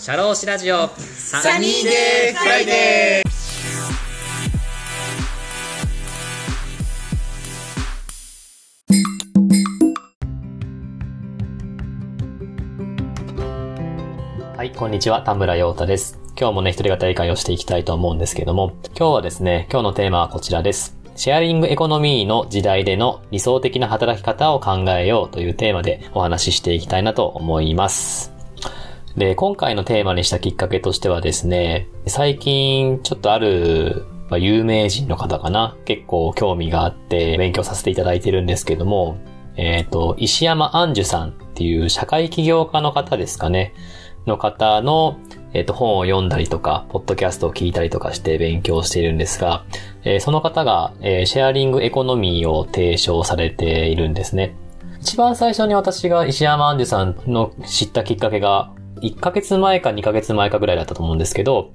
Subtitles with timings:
[0.00, 3.30] シャローシラジオサニーデーフライデー
[14.56, 16.18] はい、こんにちは、田村陽太です。
[16.38, 20.96] 今日もね、一人語り回をしていきたいと思うんですけども、今日はですね、今日のテーマはこちらです。
[21.16, 28.39] シェアリングエコノミーの時代での理想的な働き方を考えようというテーマでお話ししていきたいなと思います。
[29.16, 39.18] で、今回のテーマにしたきっかけとしてはですね、最近ちょっとある、まあ、有名人の方かな、結構興味があって勉強させていただいてるんですけども、
[39.56, 43.74] えっ、と、石山杏樹さんっていう社会起業家の方ですかね。
[44.26, 45.18] の方の、
[45.52, 49.64] えっ、と、本を読んだりとか、ポッドキャストを聞いたりとかして勉強しているんですが、
[50.04, 54.54] えーその方が、えーシェアリングエコノミーを提唱されているんですね。
[55.00, 61.72] 一番最初に私が石山アンジュさんの知ったきっかけが、1ヶ月前か2ヶ月前かぐらいだったと思うんですけど、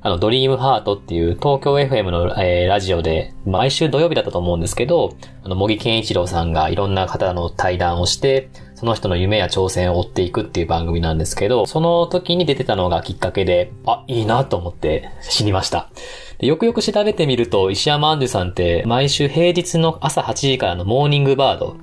[0.00, 15.90] あの、ドリームハートっていう東京 FM の、えーラジオで、毎週土曜日だったと思うんですけど、あの、茂木健一郎さんがいろんな方の対談をして、その人の夢や挑戦を追っていくっていう番組なんですけど、その時に出てたのがきっかけで、あ、いいなと思って知りました。
[16.38, 21.76] でよくよく調べてみると、石山アンジュさんって毎週平日の朝8時からのモーニングバード、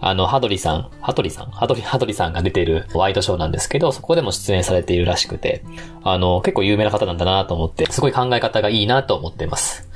[0.00, 1.50] あの、ハドリさん、ハドリさん？
[1.50, 5.64] ハドリ、ハドリさんが出ているワイドショーなんですけど、そこでも出演されているらしくて、
[6.04, 9.88] あの、結構有名な方なんだなと思って、すごい考え方がいいなと思っています。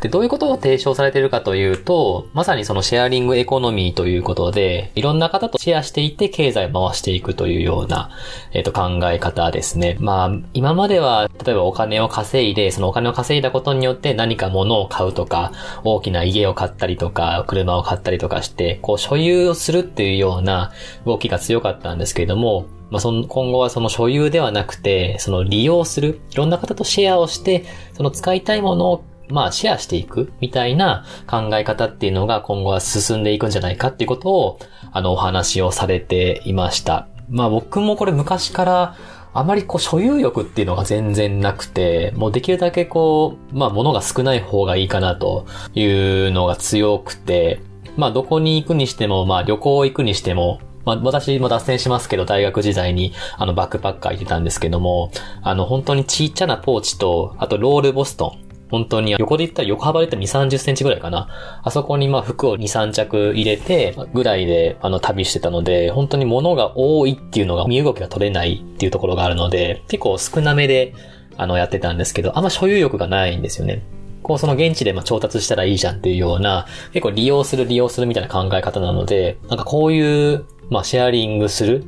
[0.00, 8.10] で、どういうことを提唱されているかというと、まさにそのシェアリングエコノミーということで、いろんな方とシェアしていって経済を回していくというような、
[8.52, 9.98] えっ、と、考え方ですね。
[10.00, 15.52] まあ、今までは、例えばお金を稼いで、そのお金を稼いだことによって何か物を買うとか、
[15.84, 20.72] 大きな家を買ったりとか、車を買ったりとかして、こう、所有をするっていうような
[21.04, 34.58] 動きが強かったんですけれども、まあ、その、今後はその所有ではなくて、その利用する、いろんな方とシェアをして、その使いたいものをまあ、シェアしていくみたいな考え方っていうのが今後は進んでいくんじゃないかっていうことを、
[34.92, 37.08] あの、お話をされていました。
[37.28, 38.96] まあ、僕もこれ昔から、
[39.32, 47.60] あまりこう、所有欲っていうのが全然なくて、もうできるだけこう、まあ、物が少ない方がいいかなというのが強くて、
[47.96, 55.12] まあ、どこに行くにしても、まあ、旅行行くにしても、まあ、私も脱線しますけど、大学時代に、あの、バックパッカー行ってたんですけども、
[55.42, 58.39] あの、本当にちっちゃなポーチと、あと、ロールボストン。
[58.70, 61.28] 本当に横で言ったら、横幅で言ったら2、30センチぐらいかな。
[61.62, 70.94] あそこにまあ服を2、3着入れて、ぐらいであの旅してたので、本当に物が多いっていうのが身動きが取れないっていうところがあるので、結構少なめで
[71.36, 73.82] あのやってたんですけど、あんま所有欲がないんですよね。
[74.22, 81.84] こうその現地でま調達したらいいじゃんっていうような、結構利用する利用するみたいな考え方なので、なんかこういう、まあシェアリングする、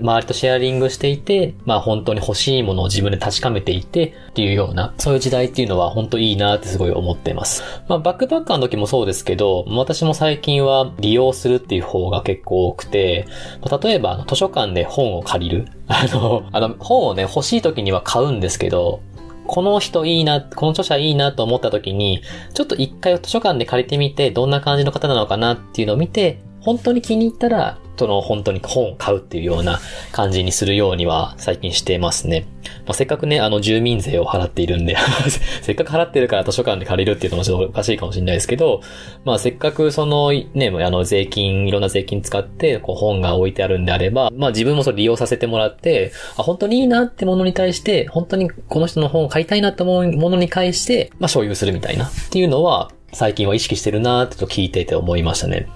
[0.00, 7.62] 周りとシェアリングしていて、まあ本当に欲しいものを自分で確かめていてっていうような、そういう時代っていうのは本当いいなってすごい思っています。
[7.88, 13.26] まあバックパッカーの時もそうですけど、私も最近は利用するっていう方が結構多くて、
[13.82, 15.68] 例えば図書館で本を借りる。
[15.88, 19.00] あの、あの本をね欲しい時には買うんですけど、
[19.46, 22.22] この人いいな、この著者いいなと思った時に、
[22.54, 29.78] ちょっと一回図書館で借りてみて、どんな感じの方なのかなっていうのを見て、本当に気に入ったら、その本当に本を買うっていうような
[30.10, 32.46] 感じにするようには最近してますね。
[32.84, 34.96] まあ、せっかくね、あの住民税を払っているんで、
[35.62, 38.80] せっかく払ってるから図書館で借りるっていうのもちょっとおかしいかもしれないですけど、
[39.24, 55.68] まあせっかくそのね、あの税金、いろんな税金使ってこう本が置いてあるんであれば、まあ自分もそれ利用させてもらって、あ、本当にいいなってものに対して、本当にこの人の本を買いたいなって思うものに対して、まあ所有するみたいなっていうのは、最近は意識してるなってと聞いてて思いましたね。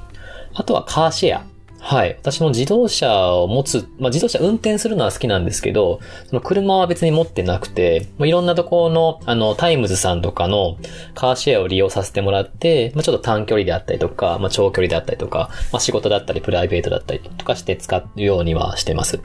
[0.57, 1.47] あとはカーシェア。
[1.79, 2.17] はい。
[2.19, 10.79] 私も自動車を持つ、まあ、自動車運転するのは好きなんですけど、その車は別に持ってなくて、まあ、いろんなところの、あの、タイムズさんとかの
[11.15, 19.21] カーシェアを利用させてもらって、まあ、ちょっと短距離であったりとか、まあ、長距離であったりとか、まあ、仕事だったりプライベートだったりとかして使うようにはしてます。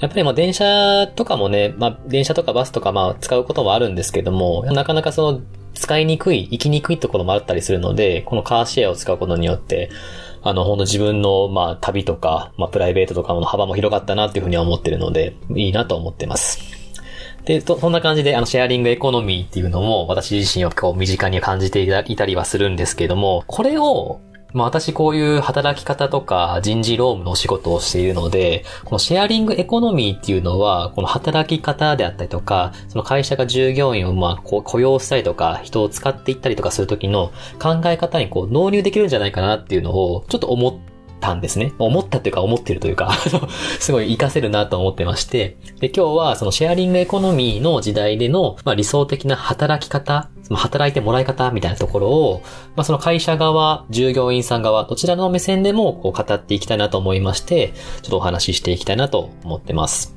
[0.00, 5.40] やっぱりまあ電車とかもね、まあ電車とかバスとかまあ使うこともあるんですけども、なかなかその
[5.74, 9.90] 使いにくい、行きにくいところもあったりするので、このカーシェアを使うことによって、
[10.42, 16.60] あの、ほんと自分の、まあ、旅とか、まあ、プライベートとかの幅も広がったなっていうふうには思ってるので、いいなと思ってます。
[17.44, 24.20] で、そんな感じで、あの、シェアリングエコノミーっていうのも、私自身はこう、身近に感じていたりはするんですけども、これを、
[24.54, 40.93] まあ私こういう働き方とか人事労務のお仕事をしているので、このシェアリングエコノミーっていうのは、この働き方であったりとか、その会社が従業員をまあこう雇用したりとか、人を使っていったりとかするときの考え方にこう納入できるんじゃないかなっていうのをちょっと思って
[41.24, 41.72] たんですね。
[41.78, 43.12] 思ったっていうか思ってるというか
[43.80, 45.56] すごい活かせるなと思ってまして。
[45.80, 52.42] で、今日はそのシェアリングエコノミーの時代での、まあ、理想的な働き方、その働いてもらい方みたいなところを、
[52.76, 57.72] まあ、その会社側、従業員さん側、どちらの目線でもこう語っていきたいなと思いまして、
[58.02, 60.14] ちょっとお話ししていきたいなと思ってます。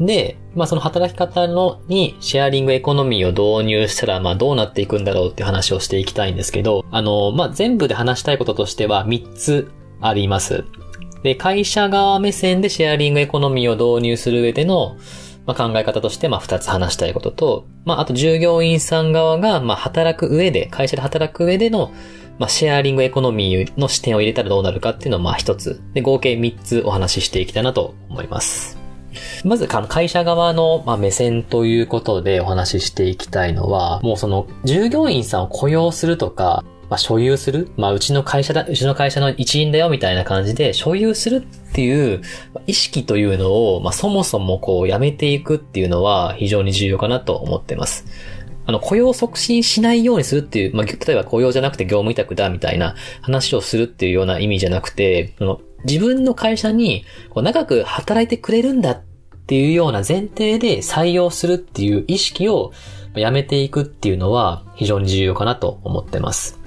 [0.00, 9.70] で、まあその働き方のにシェアリングエコノミーを導入したら、まあどうなっていくんだろうっていう話をしていきたいんですけど、あの、まあ全部で話したいこととしては3つ
[10.06, 10.64] あります。
[11.22, 14.96] で、会社側目線でシェアリングエコノミーを導入する上での、
[15.46, 21.92] まあ、考え方として、まあ、二つ話したいことと、まあ、あと従業員さん側が、まあ、働く上で、会社で働く上での、
[22.38, 25.80] まあ、シェアリングエコノミーの視点を入れたらどうなるかっていうのを、まあ、一つ。
[25.94, 28.78] で、合計三つお話ししていきたいなと思います。
[29.44, 41.40] まず、会社側の、ま目線ということでお話ししていきたいのは、もうその、従業員さんを雇用するとか、まあ、所有するまあ、うちの会社だ、うちの会社の一員だよ、みたいな感じで、所有するっ
[41.72, 42.22] ていう
[42.66, 48.06] 意識というのを、まあ、そもそもこう、やめていくっていうのは非常に重要かなと思ってます。
[48.66, 59.02] あの、雇用促進しないようにするっていう、まあ、例えば雇用じゃなくて業務委託だみたいな話をするっていうような意味じゃなくて、その自分の会社にこう長く働いてくれるんだっ
[59.46, 62.72] ていうような前提で採用するっていう意識を
[63.14, 66.63] やめていくっていうのは非常に重要かなと思ってます。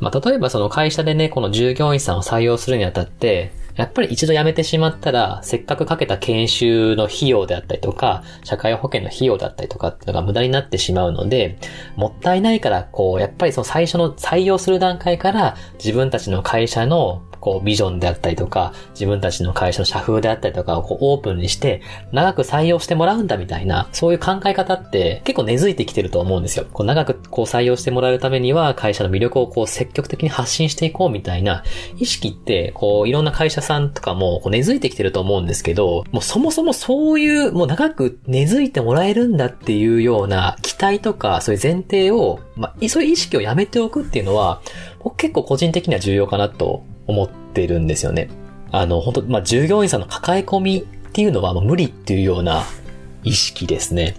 [0.00, 11.58] まあ、例えばその会社でね、この従業員さんを採用するにあたって、やっぱり一度辞めてしまったら、せっかくかけた研修の費用であったりとか、社会保険の費用だったりとかっていうのが無駄になってしまうので、
[11.94, 26.66] もったいないから、こう、やっぱりその最初の採用する段階から自分たちの会社のこう、ビジョンであったりとか、自分たちの会社の社風であったりとかをこうオープンにして、長く採用してもらうんだみたいな、そういう考え方って結構根付いてきてると思うんですよ。
[26.72, 31.62] こう長くこう採用してもらえるためには、会社の魅力をこう積極的に発信していこうみたいな
[31.98, 44.60] 意識って、こう、いろんな会社さんとかもこう根付いてきてると思うんですけど、もうそもそもそういう、もう長く根付いてもらえるんだっていうような期待とか、そういう前提を、まあ、そういう意識をやめておくっていうのは、
[45.04, 48.28] 僕結構個人的には重要かなと思ってるんですよね。
[48.72, 50.82] あの、本当まあ、従業員さんの抱え込みっ
[51.12, 52.64] ていうのはもう無理っていうような
[53.22, 54.16] 意識ですね。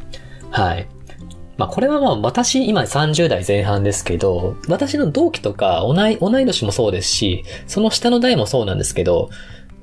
[0.50, 0.88] はい。
[1.57, 9.30] まあ、これはまあ、私、今30代前半ですけど、私の同期とか、同い、同い年もそうですし、その下の代もそうなんですけど、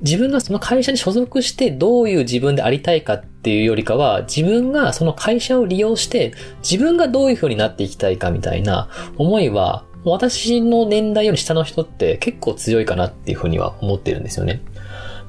[0.01, 14.61] 自分がその会社に所属してどういう自分でありたいかっていうよりかは、自分がその会社を利用して、自分がどういう風になっていきたいかみたいな思いは、私の年代より下の人って結構強いかなっていうふうには思ってるんですよね。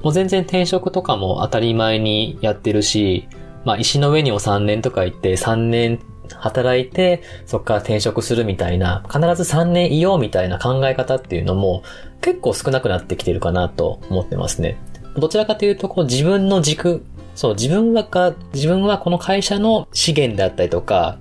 [0.03, 3.27] もう全然転職とかも当たり前にやってるし、
[3.65, 5.99] まあ石の上にも3年とか行って3年
[6.35, 11.83] 働いて、そっから転職するみたいな、必ず3年いようみたいな考え方っていうのも
[12.21, 14.77] 結構少なくなってきてるかなと思ってますね。
[15.15, 17.03] どちらかというと、こう自分の軸、
[17.35, 21.17] そう、自分はか、自分はこの会社の資源であったりとか、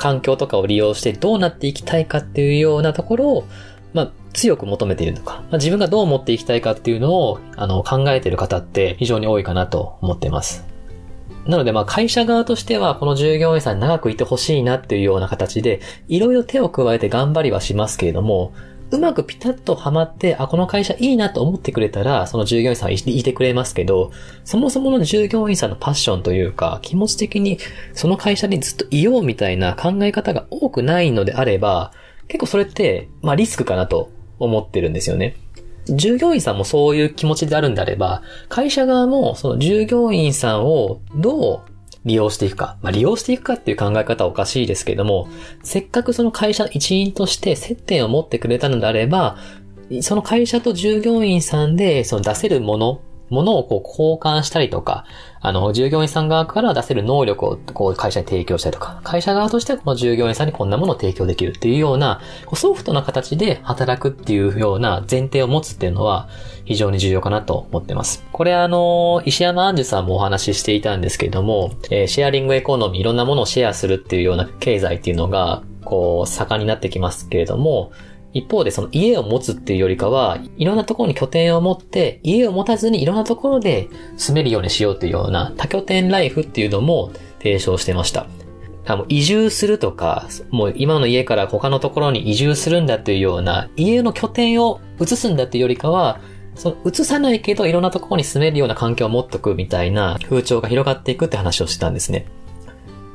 [0.00, 3.44] 環境とかを利用してどうなっていきたいかっていうようなところを、
[3.92, 10.64] まあ、強く求めているのか、まあ、自分がどう思っていきたいかっていうのを、あの、考えている方って非常に多いかなと思っています。
[11.44, 18.54] なので、まあ、会社側としては、この従業員さんに長くいてほしいなっていうような形で、いろいろ手を加えて頑張りはしますけれども、
[18.92, 24.10] うまくピタッとはまって、あ、この会社いいなと思ってくれたら、その従業員さんはいてくれますけど、
[24.44, 27.58] そもそもの従業員さんのパッションというか、気持ち的に
[27.94, 31.92] その会社にずっといようみたいな考え方が多くないのであれば、
[32.28, 35.36] 結構それって、まあリスクかなと思ってるんですよね。
[35.88, 41.69] 従業員さんもそういう気持ちであるんであれば、会社側もその従業員さんをどう
[42.04, 42.76] 利用していくか。
[42.82, 45.28] まあ、利用していくかっていう考え方はおかしいですけども、
[45.62, 49.36] せっかくその会社の一員として接点を持ってくれたのであれば、
[50.02, 55.04] その会社と従業員さんでその出せるものものをこう交換したりとか、
[55.40, 62.20] あの、従業員さん側から出せる能力をこう会社に提供したりとか、会社側としてはこの従業員さんにこんなものを提供できるっていうような、
[62.54, 66.28] ソフトな形で働くっていうような前提を持つっていうのは
[66.64, 68.22] 非常に重要かなと思ってます。
[68.32, 77.92] これあの、石山アンジュさんもお話ししていたんですけれども、えー、シェアリングエコノミー、いろんなものをシェアするっていうような経済っていうのが、こう、盛んになってきますけれども、
[78.32, 88.26] 一方でその家を持つっていうよりかは、いろんなところに拠点を持って、家を持たずにいろんなところで住めるようにしようというような多拠点ライフっていうのも提唱してました。
[88.84, 96.20] 多分移住するとか、もう今の家から他のところに移住するんだっていうような、家の拠点を移すんだっていうよりかは、
[96.54, 102.26] その移さないけどいろんなところに住めるような環境を持っとくみたいな風潮が広がっていくって話をしてたんですね。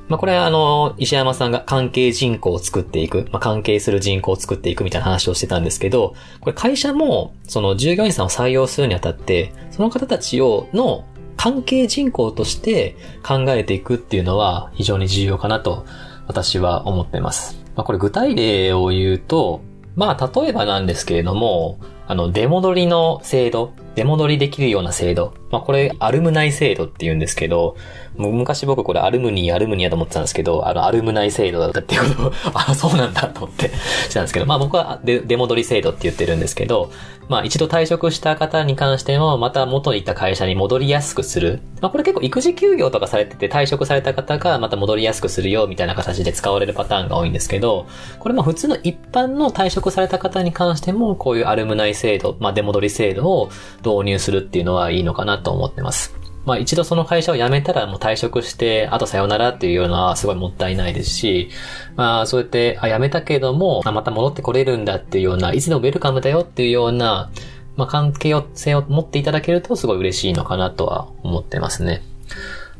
[0.07, 11.05] まあ、これはあの、石山さんが関係人口を作っていく、まあ、関係する人口を作っていくみたいな話をしてたんですけど、これ会社も、その従業員さんを採用するにあたって、その方たちを、の
[11.37, 15.85] 関係人口として考えていくっていうのは非常に重要かなと
[16.27, 17.59] 私は思っています。
[17.75, 19.61] まあ、これ具体例を言うと、
[19.95, 25.33] まあ、例えばなんですけれども、あの、出戻りの制度、出戻りできるような制度。
[25.51, 27.75] まあ、これ、アルムナイ制度って言うんですけど、
[28.17, 33.69] 昔僕これアルムニー、アルムニアと思ってたんですけど、あの、アルムナイ制度だったっていうことを、 あ、そうなんだと思って
[34.09, 36.91] したんですけど、まあ僕は出戻り制度って言ってるんですけど、
[37.27, 41.61] まあ一度退職した方に関しても、また元に行った会社に戻りやすくする。
[41.81, 47.87] まあこれ結構育児休業とかされてて退職された方がまた戻りやすくするよみたいな形で使われるパターンが多いんですけど、
[48.19, 53.49] これまあ普通の一般の退職された方に関しても、こういうアルムナイ制度、まあ出戻り制度を
[53.85, 56.15] 導入するっていうのはいいのかなと思ってます。
[56.45, 61.49] まあ一度その会社を辞めたらもう退職して、あとさよならっていうようなすごいもったいないですし、
[61.95, 67.31] まあそうやって、あ、辞めたけども、また戻ってこれるんだっていうような、いつでもウェルカムだよっていうような、
[67.75, 72.03] まあ関係性を持っていただけるとすごい嬉しいのかなとは思ってますね。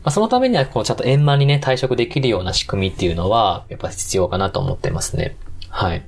[0.05, 5.35] まあ、そのためには、こう、ちゃんと円満にね、退職できるような仕組みっていうのは、やっぱ必要かなと思ってますね。
[5.69, 6.05] はい。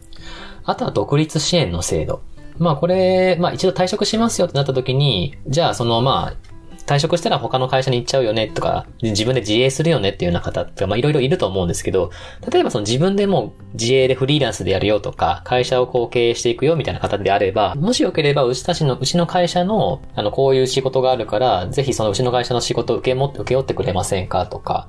[0.66, 2.22] あとは独立支援の制度。
[2.60, 12.12] まあこれ、まあ一度退職しますよってなった時に、じゃあそのまあ退職したら他の会社に行っちゃうよねとか、自分で自営するよねっていうような方って、まあいろいろいると思うんですけど、
[12.50, 24.88] 例えばその自分でも自営でフリーランスでやるよとか、会社をこう経営していくよみたいな方であれば、もしよければうちたちの、うちの会社の、あの、こういう仕事があるから、ぜひそのうちの会社の仕事を受けも、受け負ってくれませんかとか、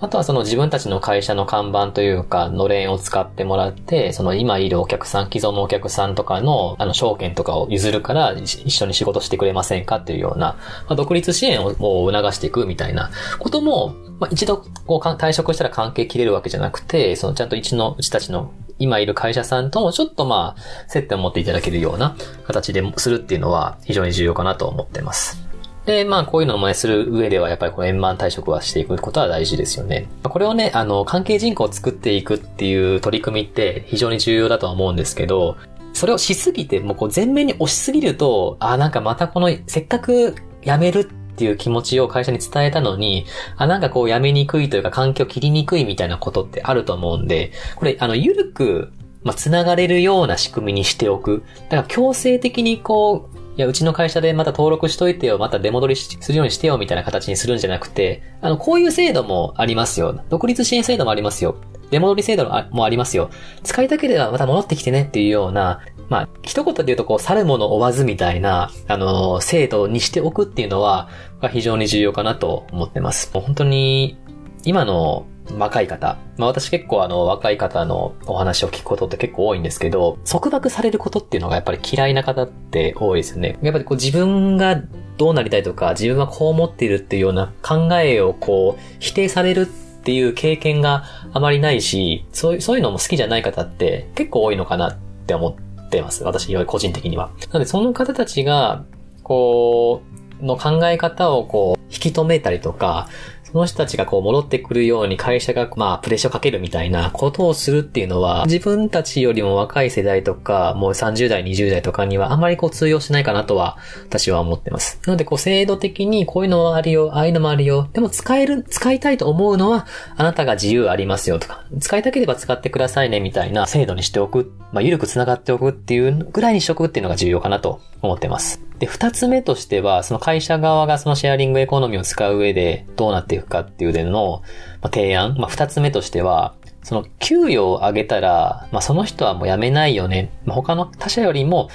[0.00, 25.47] あとはその自分たちの会社の看板というか、のれんを使ってもらって、その今いるお客さん、既存のお客さんとかの、あの、証券とかを譲るから、一緒に仕事してくれませんかっていうような、まあ、独立支援を促していくみたいなことも、まあ、一度、こう、退職したら関係切れるわけじゃなくて、そのちゃんと一の、うちたちの今いる会社さんともちょっとまあ、接点を持っていただけるような形でするっていうのは非常に重要かなと思ってます。
[25.88, 30.06] で、まあこういうのもね、する上ではやっぱりこの円満退職はしていくことは大事ですよね。
[30.22, 35.56] これをね、あの、関係人口を作っていくっていう取り組みって非常に重要だとは思うんですけど、
[35.94, 41.04] それをしすぎて、もうこう全面に押しすぎると、ああ、なんかまたこの、せっかく辞めるっ
[41.36, 43.24] ていう気持ちを会社に伝えたのに、
[43.56, 48.92] あ、なんかこう辞めにくいというか環境切りにくいみたいなことってあると思うんで、これ、あの、ゆるく、
[49.22, 51.44] まあ、繋がれるような仕組みにしておく。
[51.70, 60.22] だから強制的にこう、いや、うちの会社でまた登録しといてよ、また出戻りするようにしてよ、みたいな形にするんじゃなくて、あの、こういう制度もありますよ。
[60.28, 61.56] 独立支援制度もありますよ。
[61.90, 63.30] 出戻り制度もありますよ。
[63.64, 71.08] 使いたければまた戻ってきてねっていうような、まあ、一言で言うとこう、去るもの追わずみたいな、あの、制度にしておくっていうのは、
[71.50, 73.28] 非常に重要かなと思ってます。
[73.34, 74.18] もう本当に、
[74.64, 76.18] 今の若い方。
[76.36, 83.58] まあ私結構あの若い方のお話を聞くことって結構多いんですけど、束縛されることっていうのがやっぱり嫌いな方って多いですよね。
[83.62, 84.82] やっぱりこう自分が
[85.16, 96.24] どうなりたいとか、自分はこう思っているっていうような考えをこう否定されるっていう経験があまりないし、そういう、そういうのも好きじゃない方って結構多いのかなって思ってます。
[96.24, 97.30] 私、個人的には。
[97.48, 98.84] なのでその方たちが、
[99.22, 100.02] こ
[100.40, 103.08] う、の考え方をこう、引き止めたりとか、
[103.50, 115.00] その人たちがこう戻ってくるように会社がまあプレッシャーかけるみたいなことをするっていうのは自分たちよりも若い世代とかもう30代、20代とかにはあまりこう通用しないかなとは私は思ってます。
[115.06, 117.88] なのでこう制度的にこういうのもあるよ、ああいうのもあるよ。
[117.94, 119.86] でも使える、使いたいと思うのは
[120.16, 128.67] あなたが自由ありますよとか、使いたければ使ってくださいねみたいな制度にしておく、まあ緩く繋がっておくっていうぐらいにしておくっていうのが重要かなと思ってます。
[128.78, 134.42] で、二つ目としては、その会社側がそのシェアリングエコノミーを使う上でどうなっていくかっていうでの、
[134.80, 140.30] まあ、提案、まあ、二つ目としては、その給与を上げたら、まあ、その人はもう辞めないよね。
[140.44, 141.68] まあ、他の他社よりも、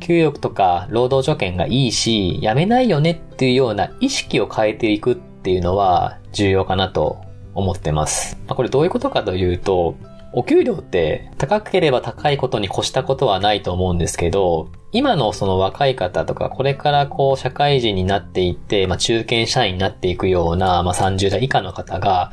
[0.00, 7.18] 給与とか労働条件がいいし、辞めないよねっていうような意識を変えていくっていうのは重要かなと
[7.54, 8.36] 思ってます。
[8.46, 9.96] まあ、これどういうことかというと、
[10.36, 22.32] お給料って高ければ高いことに越したことはないと思うんですけど、今のその若い方とか、これからこう社会人になっていって、まあ中堅社員になっていくような、まあ30代以下の方が、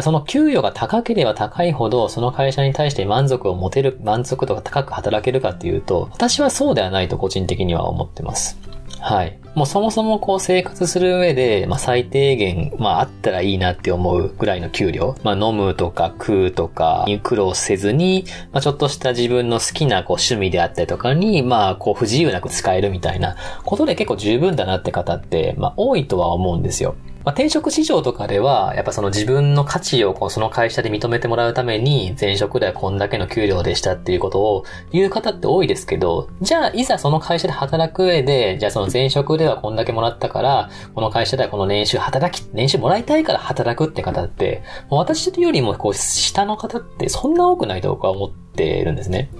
[0.00, 8.56] その給与が高ければ高いほど、その会社に対して満足を持てる、満足度が高く働けるかっていうと、私はそうではないと個人的には思ってます。
[9.00, 9.38] はい。
[9.54, 15.16] もうそもそもこう生活する上で、まあ最低限、まああったらいいなって思うぐらいの給料。
[15.24, 26.94] まあ飲むとか食うとかに苦労せずに、まあちょっとした自分の好きなこう趣味であったりとかに、まあこう不自由なく使えるみたいなことで結構十分だなって方って、まあ多いとは思うんですよ。
[27.24, 49.30] まあ、転職市場とかでは、やっぱその自分の価値をこうその会社で認めてもらうために、前職ではこんだけの給料でしたっていうことを言う方って多いですけど、じゃあいざその会社で働く上で、じゃあその前職ではこんだけもらったから、この会社ではこの年収働き、年収もらいたいから働くって方って、もう私よりもこう下の方ってそんな多くないと僕は思ってるんですね。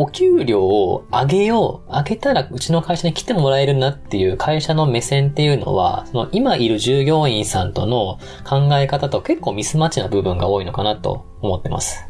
[0.00, 12.08] お給料を上げよう、上げたらうちの会社に来てもらえるなっていう会社の目線っていうのは、その今いる従業員さんとの考え方と結構ミスマッチな部分が多いのかなと思ってます。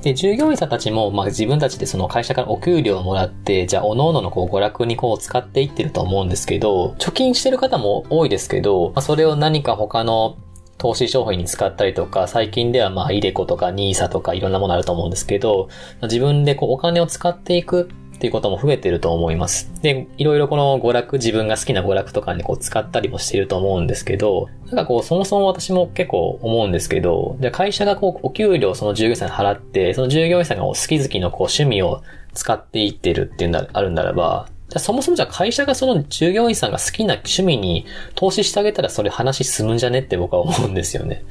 [0.00, 10.38] で、従業員さんたちも、まあ自分たちでその会社からお給料をもらって、じゃあ、各々のこう娯楽にこう使っていってると思うんですけど、貯金してる方も多いですけど、まあそれを何か他の
[10.80, 15.68] 投資商品に使ったりとか、最近ではまあ、イデコとかニーサとかいろんなものあると思うんですけど、
[16.02, 19.70] 自分でこうお金を使っていくっていうことも増えてると思います。
[19.82, 41.24] で、いろいろこの娯楽、自分が好きな娯楽とかにこう使ったりもしていると思うんですけど、なんかこう、そもそも私も結構思うんですけど、じゃ会社がこう、お給料その従業員さんに払って、その従業員さんが好き好きのこう、趣味を使っていってるっていうのがあるならば、じゃそもそもじゃあ会社がその従業員さんが好きな趣味に投資してあげたらそれ話進むんじゃねって僕は思うんですよね。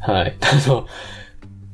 [0.00, 0.34] はい。
[0.40, 0.86] あの、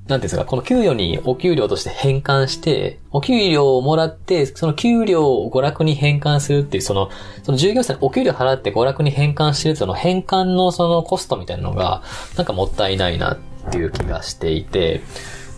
[0.09, 7.09] なんですか、この給与にお給料として変換して、お給料をもらって、その給料を娯楽に変換するっていう、その、
[7.45, 12.03] その従業員さんお給料払って娯楽に変換してるその変換のそのコストみたいなのが、
[12.37, 13.39] なんかもったいないなっ
[13.71, 15.03] ていう気がしていて、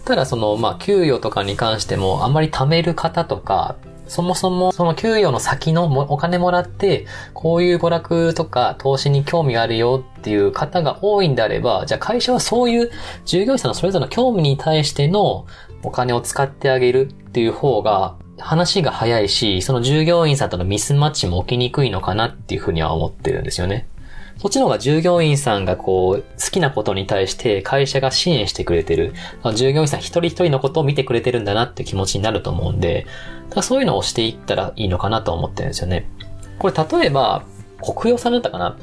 [0.05, 12.91] ただその、まあ、給与とかに関しても、あんまり貯める方とか、そもそもその給与の先のお金もらって、こういう娯楽とか投資に興味があるよっていう方が多いんであれば、じゃあ会社はそういう
[13.25, 15.47] 従業員さんのそれぞれの興味に対しての
[15.83, 23.89] お金を使ってあげるっていう方が話が早いし、その従業員さんとのミスマッチも起きにくいのかなっていうふうには思ってるんですよね。
[24.39, 29.15] そっちの方が従業員さんがこう、好きなことに対して会社が支援してくれてる。
[29.55, 33.07] 従業員さん一人一人のことを見てくれてるんだなって気持ちになると思うんで、
[33.63, 36.09] そういうのをしていったらいいのかなと思ってるんですよね。
[36.59, 37.45] これ例えば、
[37.81, 38.77] 国用さんだったかな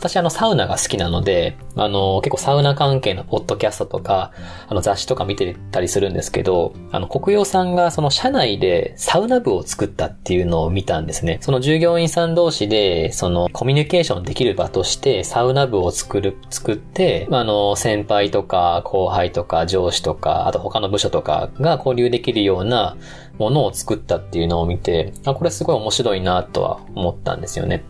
[0.00, 4.32] 私あのサウナが好きなので、あの結構サウナ関係のポッドキャストとか、
[4.66, 11.36] あの雑誌とか見てたりするんですけど、あの国用さんがその社内でサウナ部を作ったっていうのを見たんですね。
[11.42, 22.96] その従業員さん同士で、そのコミュニケーションできる場としてサウナ部を作る、作って、あの先輩とか後輩とか上司とか、あと他の部署とかが交流できるような
[23.36, 27.84] ものを作ったっていうのを見て、あ、これすごい面白いなとは思ったんですよね。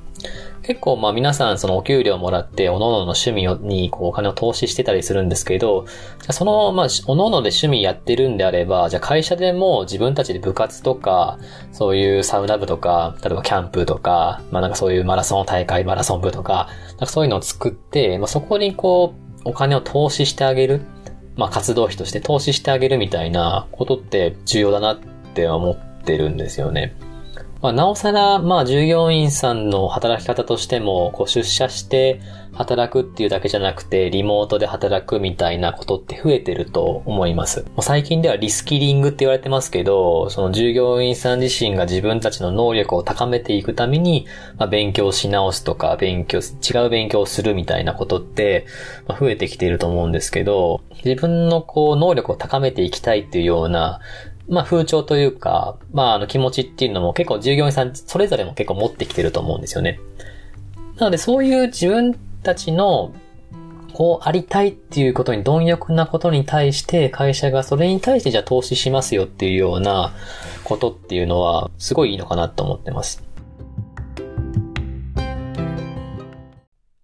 [0.62, 5.86] 結構まあ皆さんそのお給料もらって、おのおのの趣味にこうお金を投資してたりするんですけど、
[6.30, 11.38] そのまあ、おのおので趣味やってるんであれば、じゃあ会社でも自分たちで部活とか、
[11.72, 20.82] そういうサウナ部とか、例えばキャンプとか、まあなんかそういうマラソン大会、マラソン部とか、なんかそういうのを作って、まあそこにこう、お金を投資してあげる。
[21.36, 24.98] まあ活動費として投資してあげるみたいなことって重要だなっ
[25.34, 26.94] て思ってるんですよね。
[27.62, 32.18] まあ、なおさら、まあ、従業員さんの働き方としても、こう、出社して
[32.54, 37.66] 働くっていうだけじゃなくて、リモートで働くみたいなことって増えてると思います。
[37.80, 48.64] 最近ではリスキリングって言われてますけど、その従業員さん自身が自分たちの能力を高めていくために、まあ、勉強し直すとか、勉強、違う勉強をするみたいなことって、
[49.06, 54.00] まあ、増えてきていると思うんですけど、自分のこう、能力を高めていきたいっていうような、
[54.50, 60.00] まあ風潮というか、まああの気持ちっていうのも結構従業員さんそれぞれも結構持ってきてると思うんですよね。
[60.96, 63.14] なのでそういう自分たちの
[63.94, 70.12] こうありたいっていうことに貪欲なことに対して会社がそれに対してじゃあ投資しますよっていうような
[70.64, 73.22] ことっていうのはすごいいいのかなと思ってます。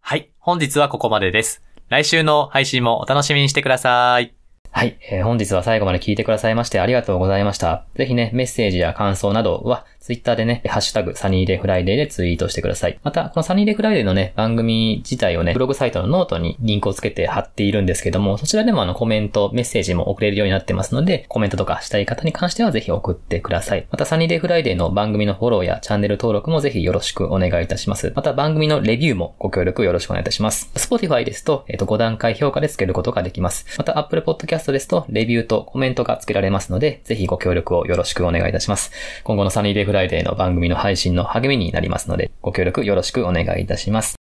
[0.00, 0.30] はい。
[0.38, 1.62] 本日はここまでです。
[1.88, 4.35] 来週の配信もお楽しみにしてください。
[4.76, 7.86] はい、えー、本日は最後まで聞いてくださいましてありがとうございました。
[7.94, 12.96] ぜひね、メッセージや感想などは、ツイッターでね、ハッシュタグ、サニーデフライデーでツイートしてください。
[13.02, 23.88] また、このサニーデフライデーのね、番組自体をね、ブログサイトのノートにリンクをつけて貼っているんですけども、そちらでもあのコメント、メッセージも送れるようになってますので、コメントとかしたい方に関してはぜひ送ってください。
[23.90, 28.12] また、サニーデフライデーの番組のフォローやチャンネル登録もぜひよろしくお願いいたします。
[28.14, 30.70] また、番組のレビューもご協力よろしくお願いいたします。
[30.76, 33.66] Spotify ですと、えっ、ー、と、5段階評価でつけることができます。
[33.76, 38.92] また、Apple Podcast ですと、レビューとコメントがつけられますので、ぜひご協力をよろしくお願いいたします。
[39.24, 44.16] 今後のサニーデフライデーの番組の配信の励みになりますので、ご協力よろしくお願いいたします。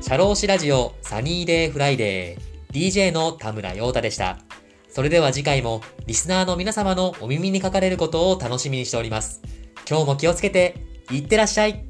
[0.00, 4.38] シャローシラジオサニーデーフライデー DJ の田村陽太でした。
[4.88, 9.42] それでは次回もリスナーの皆様のお耳にかかれることを楽しみにしております。
[9.88, 10.74] 今日も気をつけて、
[11.10, 11.84] いってらっしゃい